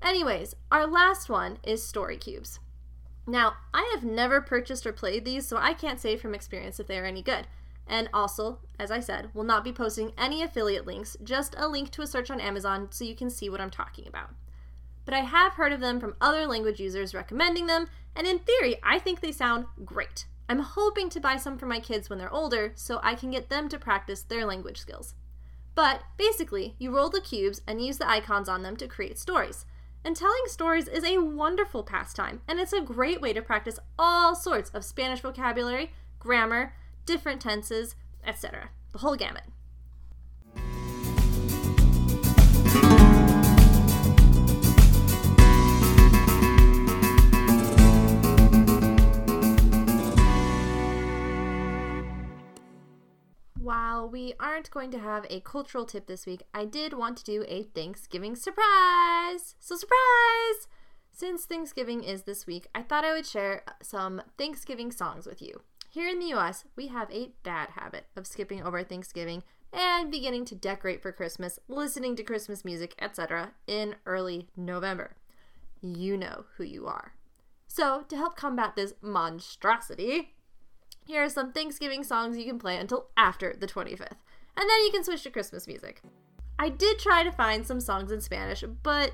Anyways, 0.00 0.54
our 0.70 0.86
last 0.86 1.28
one 1.28 1.58
is 1.64 1.82
story 1.82 2.16
cubes. 2.16 2.60
Now, 3.26 3.54
I 3.74 3.90
have 3.94 4.04
never 4.04 4.40
purchased 4.40 4.86
or 4.86 4.92
played 4.92 5.24
these, 5.24 5.46
so 5.46 5.58
I 5.58 5.74
can't 5.74 6.00
say 6.00 6.16
from 6.16 6.34
experience 6.34 6.80
if 6.80 6.86
they 6.86 6.98
are 6.98 7.04
any 7.04 7.22
good. 7.22 7.46
And 7.88 8.10
also, 8.12 8.58
as 8.78 8.90
I 8.90 9.00
said, 9.00 9.30
will 9.32 9.44
not 9.44 9.64
be 9.64 9.72
posting 9.72 10.12
any 10.18 10.42
affiliate 10.42 10.86
links, 10.86 11.16
just 11.24 11.54
a 11.56 11.66
link 11.66 11.90
to 11.92 12.02
a 12.02 12.06
search 12.06 12.30
on 12.30 12.40
Amazon 12.40 12.88
so 12.90 13.04
you 13.04 13.16
can 13.16 13.30
see 13.30 13.48
what 13.48 13.60
I'm 13.60 13.70
talking 13.70 14.06
about. 14.06 14.30
But 15.06 15.14
I 15.14 15.20
have 15.20 15.54
heard 15.54 15.72
of 15.72 15.80
them 15.80 15.98
from 15.98 16.16
other 16.20 16.46
language 16.46 16.78
users 16.78 17.14
recommending 17.14 17.66
them, 17.66 17.88
and 18.14 18.26
in 18.26 18.40
theory, 18.40 18.76
I 18.82 18.98
think 18.98 19.20
they 19.20 19.32
sound 19.32 19.64
great. 19.84 20.26
I'm 20.50 20.58
hoping 20.58 21.08
to 21.10 21.20
buy 21.20 21.36
some 21.36 21.56
for 21.56 21.64
my 21.64 21.80
kids 21.80 22.10
when 22.10 22.18
they're 22.18 22.32
older 22.32 22.72
so 22.74 23.00
I 23.02 23.14
can 23.14 23.30
get 23.30 23.48
them 23.48 23.70
to 23.70 23.78
practice 23.78 24.22
their 24.22 24.44
language 24.44 24.78
skills. 24.78 25.14
But 25.74 26.02
basically, 26.18 26.74
you 26.78 26.94
roll 26.94 27.08
the 27.08 27.20
cubes 27.22 27.62
and 27.66 27.84
use 27.84 27.96
the 27.96 28.08
icons 28.08 28.48
on 28.48 28.62
them 28.62 28.76
to 28.78 28.88
create 28.88 29.18
stories. 29.18 29.64
And 30.04 30.14
telling 30.14 30.42
stories 30.46 30.88
is 30.88 31.04
a 31.04 31.18
wonderful 31.18 31.82
pastime, 31.82 32.42
and 32.46 32.60
it's 32.60 32.72
a 32.72 32.80
great 32.80 33.20
way 33.20 33.32
to 33.32 33.40
practice 33.40 33.78
all 33.98 34.34
sorts 34.34 34.70
of 34.70 34.84
Spanish 34.84 35.20
vocabulary, 35.20 35.92
grammar, 36.18 36.74
different 37.08 37.40
tenses, 37.40 37.96
etc. 38.22 38.68
The 38.92 38.98
whole 38.98 39.16
gamut. 39.16 39.44
While 53.58 54.10
we 54.10 54.34
aren't 54.38 54.70
going 54.70 54.90
to 54.90 54.98
have 54.98 55.24
a 55.30 55.40
cultural 55.40 55.86
tip 55.86 56.06
this 56.06 56.26
week, 56.26 56.42
I 56.52 56.66
did 56.66 56.92
want 56.92 57.16
to 57.16 57.24
do 57.24 57.42
a 57.48 57.62
Thanksgiving 57.62 58.36
surprise. 58.36 59.54
So, 59.58 59.76
surprise! 59.76 60.68
Since 61.10 61.46
Thanksgiving 61.46 62.04
is 62.04 62.24
this 62.24 62.46
week, 62.46 62.66
I 62.74 62.82
thought 62.82 63.06
I 63.06 63.14
would 63.14 63.26
share 63.26 63.62
some 63.82 64.20
Thanksgiving 64.36 64.92
songs 64.92 65.26
with 65.26 65.40
you. 65.40 65.62
Here 65.90 66.08
in 66.08 66.18
the 66.18 66.34
US, 66.34 66.64
we 66.76 66.88
have 66.88 67.10
a 67.10 67.32
bad 67.42 67.70
habit 67.70 68.06
of 68.14 68.26
skipping 68.26 68.62
over 68.62 68.82
Thanksgiving 68.82 69.42
and 69.72 70.10
beginning 70.10 70.44
to 70.46 70.54
decorate 70.54 71.00
for 71.00 71.12
Christmas, 71.12 71.58
listening 71.66 72.14
to 72.16 72.22
Christmas 72.22 72.62
music, 72.62 72.94
etc., 72.98 73.52
in 73.66 73.94
early 74.04 74.48
November. 74.54 75.16
You 75.80 76.18
know 76.18 76.44
who 76.56 76.64
you 76.64 76.86
are. 76.86 77.14
So, 77.66 78.04
to 78.08 78.16
help 78.16 78.36
combat 78.36 78.76
this 78.76 78.94
monstrosity, 79.00 80.34
here 81.06 81.22
are 81.22 81.28
some 81.30 81.52
Thanksgiving 81.52 82.04
songs 82.04 82.36
you 82.36 82.44
can 82.44 82.58
play 82.58 82.76
until 82.76 83.06
after 83.16 83.56
the 83.58 83.66
25th, 83.66 84.18
and 84.56 84.68
then 84.68 84.84
you 84.84 84.90
can 84.92 85.04
switch 85.04 85.22
to 85.22 85.30
Christmas 85.30 85.66
music. 85.66 86.02
I 86.58 86.68
did 86.68 86.98
try 86.98 87.22
to 87.22 87.32
find 87.32 87.66
some 87.66 87.80
songs 87.80 88.12
in 88.12 88.20
Spanish, 88.20 88.62
but 88.82 89.12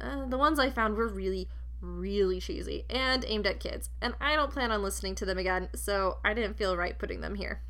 uh, 0.00 0.26
the 0.26 0.38
ones 0.38 0.58
I 0.58 0.70
found 0.70 0.96
were 0.96 1.08
really, 1.08 1.48
really 1.80 2.40
cheesy 2.40 2.84
and 2.90 3.24
aimed 3.26 3.46
at 3.46 3.60
kids, 3.60 3.90
and 4.00 4.14
I 4.20 4.36
don't 4.36 4.52
plan 4.52 4.72
on 4.72 4.82
listening 4.82 5.14
to 5.16 5.24
them 5.24 5.38
again, 5.38 5.68
so 5.74 6.18
I 6.24 6.34
didn't 6.34 6.56
feel 6.56 6.76
right 6.76 6.98
putting 6.98 7.20
them 7.20 7.34
here. 7.34 7.62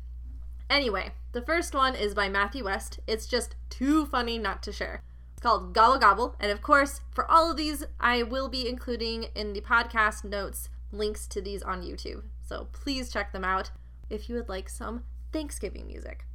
Anyway, 0.69 1.11
the 1.31 1.41
first 1.41 1.73
one 1.73 1.95
is 1.95 2.13
by 2.13 2.29
Matthew 2.29 2.65
West. 2.65 2.99
It's 3.07 3.25
just 3.25 3.55
too 3.69 4.05
funny 4.05 4.37
not 4.37 4.61
to 4.63 4.71
share. 4.71 5.03
It's 5.33 5.41
called 5.41 5.73
Gobble 5.73 5.99
Gobble, 5.99 6.35
and 6.39 6.51
of 6.51 6.61
course, 6.61 7.01
for 7.11 7.29
all 7.29 7.51
of 7.51 7.57
these, 7.57 7.85
I 7.99 8.23
will 8.23 8.49
be 8.49 8.67
including 8.67 9.27
in 9.35 9.53
the 9.53 9.61
podcast 9.61 10.23
notes 10.23 10.69
links 10.91 11.27
to 11.27 11.41
these 11.41 11.63
on 11.63 11.81
YouTube, 11.81 12.23
so 12.41 12.67
please 12.71 13.11
check 13.11 13.31
them 13.31 13.43
out 13.43 13.71
if 14.09 14.27
you 14.27 14.35
would 14.35 14.49
like 14.49 14.69
some 14.69 15.03
Thanksgiving 15.31 15.87
music. 15.87 16.25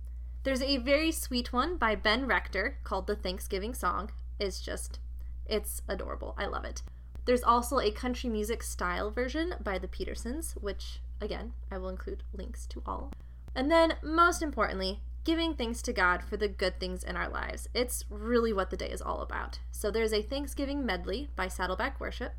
There's 0.45 0.63
a 0.63 0.77
very 0.77 1.11
sweet 1.11 1.53
one 1.53 1.77
by 1.77 1.95
Ben 1.95 2.27
Rector 2.27 2.79
called 2.85 3.07
The 3.07 3.17
Thanksgiving 3.17 3.75
Song. 3.75 4.11
It's 4.39 4.61
just, 4.61 4.99
it's 5.47 5.83
adorable. 5.89 6.35
I 6.37 6.47
love 6.47 6.65
it. 6.65 6.83
There's 7.25 7.43
also 7.43 7.79
a 7.79 7.91
country 7.91 8.29
music 8.29 8.63
style 8.63 9.11
version 9.11 9.55
by 9.63 9.79
the 9.79 9.89
Petersens, 9.89 10.53
which, 10.63 11.01
again, 11.21 11.53
I 11.71 11.79
will 11.79 11.89
include 11.89 12.23
links 12.35 12.67
to 12.67 12.83
all. 12.87 13.13
And 13.55 13.71
then, 13.71 13.95
most 14.03 14.43
importantly, 14.43 15.01
giving 15.25 15.55
thanks 15.55 15.81
to 15.83 15.93
God 15.93 16.23
for 16.23 16.37
the 16.37 16.49
good 16.49 16.79
things 16.79 17.03
in 17.03 17.17
our 17.17 17.29
lives. 17.29 17.69
It's 17.73 18.05
really 18.11 18.53
what 18.53 18.71
the 18.71 18.77
day 18.77 18.91
is 18.91 19.01
all 19.01 19.23
about. 19.23 19.59
So 19.73 19.91
there's 19.91 20.13
a 20.13 20.23
Thanksgiving 20.23 20.85
medley 20.85 21.31
by 21.35 21.49
Saddleback 21.49 21.99
Worship, 21.99 22.35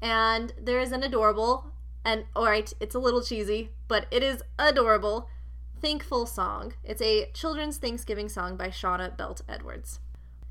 and 0.00 0.52
there 0.58 0.80
is 0.80 0.92
an 0.92 1.02
adorable, 1.02 1.72
and 2.04 2.24
alright, 2.34 2.72
it's 2.80 2.94
a 2.94 2.98
little 3.00 3.22
cheesy, 3.22 3.70
but 3.86 4.06
it 4.10 4.22
is 4.22 4.42
adorable, 4.58 5.28
thankful 5.82 6.24
song. 6.24 6.72
It's 6.82 7.02
a 7.02 7.30
children's 7.34 7.76
Thanksgiving 7.76 8.30
song 8.30 8.56
by 8.56 8.68
Shawna 8.68 9.14
Belt 9.14 9.42
Edwards. 9.46 10.00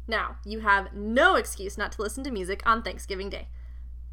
Now, 0.07 0.38
you 0.45 0.59
have 0.59 0.93
no 0.93 1.35
excuse 1.35 1.77
not 1.77 1.91
to 1.93 2.01
listen 2.01 2.24
to 2.24 2.31
music 2.31 2.62
on 2.65 2.81
Thanksgiving 2.81 3.29
Day. 3.29 3.47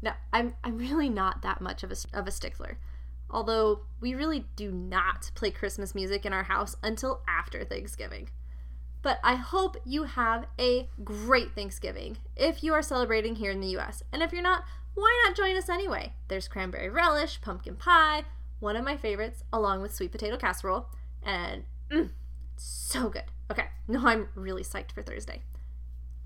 Now, 0.01 0.15
I'm, 0.31 0.55
I'm 0.63 0.77
really 0.77 1.09
not 1.09 1.41
that 1.43 1.61
much 1.61 1.83
of 1.83 1.91
a, 1.91 1.95
of 2.13 2.27
a 2.27 2.31
stickler. 2.31 2.77
Although, 3.29 3.81
we 4.01 4.13
really 4.13 4.45
do 4.55 4.71
not 4.71 5.31
play 5.35 5.51
Christmas 5.51 5.95
music 5.95 6.25
in 6.25 6.33
our 6.33 6.43
house 6.43 6.75
until 6.83 7.21
after 7.27 7.63
Thanksgiving. 7.63 8.29
But 9.01 9.19
I 9.23 9.35
hope 9.35 9.77
you 9.85 10.03
have 10.03 10.45
a 10.59 10.89
great 11.03 11.53
Thanksgiving 11.53 12.17
if 12.35 12.63
you 12.63 12.73
are 12.73 12.81
celebrating 12.81 13.35
here 13.35 13.51
in 13.51 13.59
the 13.59 13.77
US. 13.77 14.01
And 14.11 14.23
if 14.23 14.31
you're 14.31 14.41
not, 14.41 14.63
why 14.95 15.23
not 15.25 15.35
join 15.35 15.55
us 15.55 15.69
anyway? 15.69 16.13
There's 16.27 16.47
cranberry 16.47 16.89
relish, 16.89 17.41
pumpkin 17.41 17.75
pie, 17.75 18.23
one 18.59 18.75
of 18.75 18.85
my 18.85 18.95
favorites, 18.95 19.43
along 19.51 19.81
with 19.81 19.93
sweet 19.93 20.11
potato 20.11 20.37
casserole, 20.37 20.87
and 21.21 21.63
mm, 21.91 22.09
so 22.55 23.09
good. 23.09 23.25
Okay, 23.51 23.65
no, 23.87 24.07
I'm 24.07 24.29
really 24.35 24.63
psyched 24.63 24.93
for 24.93 25.03
Thursday. 25.03 25.41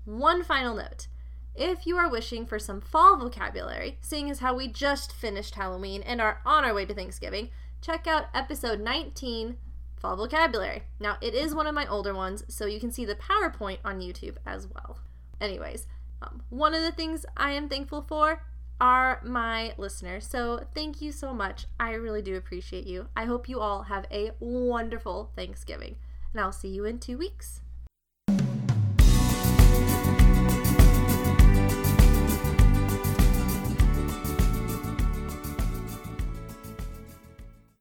One 0.04 0.42
final 0.42 0.74
note. 0.74 1.08
If 1.54 1.86
you 1.86 1.96
are 1.96 2.08
wishing 2.08 2.46
for 2.46 2.58
some 2.58 2.80
fall 2.80 3.16
vocabulary, 3.16 3.98
seeing 4.00 4.30
as 4.30 4.38
how 4.38 4.54
we 4.54 4.68
just 4.68 5.12
finished 5.12 5.56
Halloween 5.56 6.02
and 6.02 6.20
are 6.20 6.40
on 6.46 6.64
our 6.64 6.72
way 6.72 6.86
to 6.86 6.94
Thanksgiving, 6.94 7.50
check 7.80 8.06
out 8.06 8.26
episode 8.32 8.80
19, 8.80 9.56
Fall 9.96 10.16
Vocabulary. 10.16 10.84
Now, 11.00 11.16
it 11.20 11.34
is 11.34 11.54
one 11.54 11.66
of 11.66 11.74
my 11.74 11.86
older 11.86 12.14
ones, 12.14 12.44
so 12.48 12.66
you 12.66 12.78
can 12.78 12.92
see 12.92 13.04
the 13.04 13.16
PowerPoint 13.16 13.78
on 13.84 14.00
YouTube 14.00 14.36
as 14.46 14.68
well. 14.68 15.00
Anyways, 15.40 15.86
um, 16.22 16.42
one 16.48 16.74
of 16.74 16.82
the 16.82 16.92
things 16.92 17.26
I 17.36 17.52
am 17.52 17.68
thankful 17.68 18.02
for 18.02 18.42
are 18.80 19.20
my 19.24 19.74
listeners. 19.76 20.26
So 20.26 20.64
thank 20.74 21.02
you 21.02 21.10
so 21.10 21.34
much. 21.34 21.66
I 21.80 21.92
really 21.92 22.22
do 22.22 22.36
appreciate 22.36 22.86
you. 22.86 23.08
I 23.16 23.24
hope 23.24 23.48
you 23.48 23.60
all 23.60 23.82
have 23.82 24.06
a 24.10 24.32
wonderful 24.38 25.32
Thanksgiving, 25.34 25.96
and 26.32 26.40
I'll 26.40 26.52
see 26.52 26.68
you 26.68 26.84
in 26.84 26.98
two 26.98 27.18
weeks. 27.18 27.62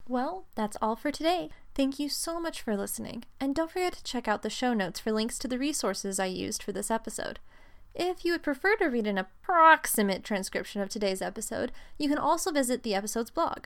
Well, 0.08 0.46
that's 0.56 0.78
all 0.82 0.96
for 0.96 1.12
today. 1.12 1.50
Thank 1.76 2.00
you 2.00 2.08
so 2.08 2.40
much 2.40 2.62
for 2.62 2.78
listening, 2.78 3.26
and 3.42 3.54
don't 3.54 3.70
forget 3.70 3.94
to 3.94 4.04
check 4.04 4.28
out 4.28 4.42
the 4.42 4.50
show 4.50 4.74
notes 4.74 5.02
for 5.02 5.12
links 5.12 5.38
to 5.40 5.50
the 5.50 5.60
resources 5.60 6.18
I 6.18 6.28
used 6.28 6.64
for 6.64 6.72
this 6.72 6.90
episode. 6.90 7.40
If 7.94 8.24
you 8.24 8.32
would 8.32 8.44
prefer 8.44 8.76
to 8.78 8.86
read 8.86 9.06
an 9.06 9.18
approximate 9.18 10.24
transcription 10.24 10.82
of 10.82 10.88
today's 10.88 11.22
episode, 11.22 11.74
you 11.98 12.08
can 12.08 12.18
also 12.18 12.52
visit 12.52 12.84
the 12.84 12.96
episode's 12.96 13.32
blog. 13.32 13.66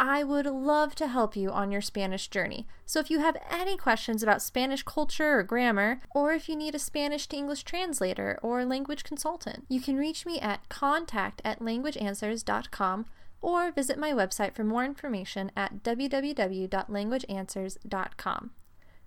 I 0.00 0.22
would 0.24 0.46
love 0.46 0.94
to 0.96 1.08
help 1.08 1.34
you 1.34 1.50
on 1.50 1.72
your 1.72 1.80
Spanish 1.80 2.28
journey. 2.28 2.66
So 2.84 3.00
if 3.00 3.10
you 3.10 3.20
have 3.20 3.36
any 3.50 3.76
questions 3.76 4.22
about 4.22 4.42
Spanish 4.42 4.82
culture 4.82 5.38
or 5.38 5.42
grammar, 5.42 6.00
or 6.10 6.32
if 6.32 6.48
you 6.48 6.54
need 6.54 6.74
a 6.74 6.78
Spanish 6.78 7.26
to 7.28 7.36
English 7.36 7.64
translator 7.64 8.38
or 8.42 8.64
language 8.64 9.04
consultant, 9.04 9.64
you 9.68 9.80
can 9.80 9.96
reach 9.96 10.26
me 10.26 10.38
at 10.38 10.68
contact 10.68 11.40
at 11.44 11.60
languageanswers.com 11.60 13.06
or 13.40 13.70
visit 13.70 13.98
my 13.98 14.12
website 14.12 14.54
for 14.54 14.64
more 14.64 14.84
information 14.84 15.50
at 15.56 15.82
www.languageanswers.com. 15.82 18.50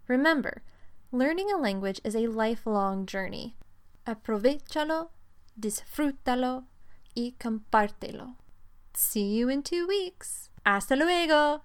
Remember, 0.07 0.63
learning 1.11 1.51
a 1.51 1.57
language 1.57 2.01
is 2.03 2.15
a 2.15 2.25
lifelong 2.27 3.05
journey. 3.05 3.55
Aprovechalo, 4.07 5.09
disfrútalo 5.59 6.63
y 7.15 7.35
compártelo. 7.39 8.35
See 8.93 9.37
you 9.37 9.49
in 9.49 9.63
two 9.63 9.87
weeks. 9.87 10.49
Hasta 10.65 10.95
luego. 10.95 11.61